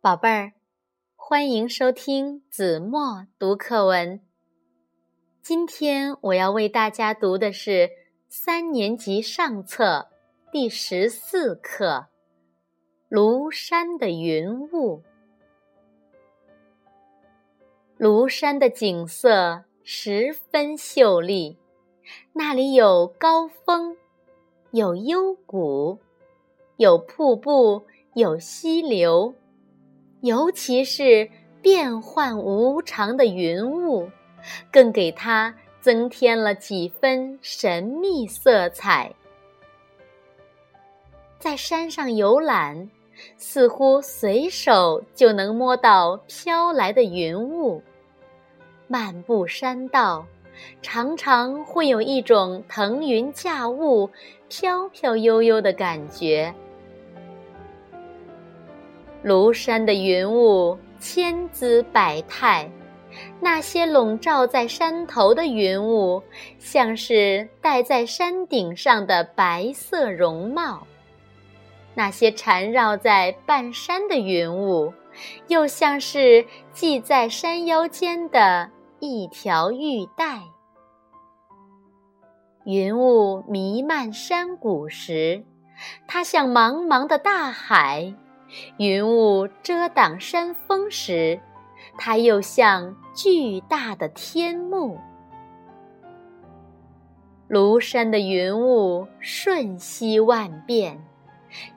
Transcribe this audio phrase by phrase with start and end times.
[0.00, 0.52] 宝贝儿，
[1.16, 4.20] 欢迎收听子墨读课文。
[5.42, 7.90] 今天我要为大家读的是
[8.28, 10.08] 三年级上册
[10.52, 12.06] 第十四课
[13.16, 15.02] 《庐山的云雾》。
[17.98, 21.58] 庐山的景色十分秀丽，
[22.34, 23.96] 那里有高峰，
[24.70, 25.98] 有幽谷，
[26.76, 29.34] 有瀑布，有溪流。
[30.20, 31.28] 尤其是
[31.62, 34.10] 变幻无常的云雾，
[34.72, 39.12] 更给它增添了几分神秘色彩。
[41.38, 42.90] 在山上游览，
[43.36, 47.80] 似乎随手就能摸到飘来的云雾；
[48.88, 50.26] 漫步山道，
[50.82, 54.10] 常常会有一种腾云驾雾、
[54.48, 56.52] 飘飘悠悠的感觉。
[59.24, 62.70] 庐山的云雾千姿百态，
[63.40, 66.22] 那些笼罩在山头的云雾，
[66.58, 70.86] 像是戴在山顶上的白色绒帽；
[71.94, 74.92] 那些缠绕在半山的云雾，
[75.48, 80.40] 又像是系在山腰间的一条玉带。
[82.64, 85.42] 云雾弥漫山谷时，
[86.06, 88.14] 它像茫茫的大海。
[88.78, 91.38] 云雾遮挡山峰时，
[91.98, 94.98] 它又像巨大的天幕。
[97.48, 101.02] 庐山的云雾瞬息万变，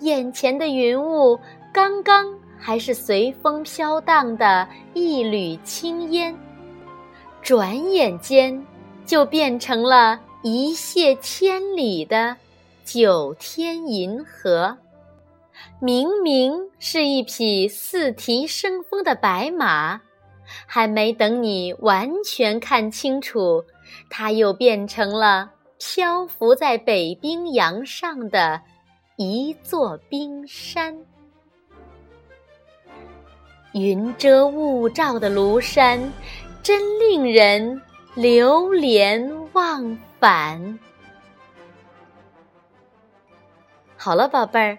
[0.00, 1.38] 眼前的云雾
[1.72, 6.34] 刚刚还是随风飘荡的一缕青烟，
[7.42, 8.66] 转眼间
[9.04, 12.36] 就变成了一泻千里的
[12.84, 14.76] 九天银河。
[15.80, 20.00] 明明是一匹四蹄生风的白马，
[20.66, 23.64] 还没等你完全看清楚，
[24.10, 28.60] 它又变成了漂浮在北冰洋上的
[29.16, 30.96] 一座冰山。
[33.72, 36.12] 云遮雾罩的庐山，
[36.62, 37.80] 真令人
[38.14, 40.78] 流连忘返。
[43.96, 44.78] 好了，宝贝儿。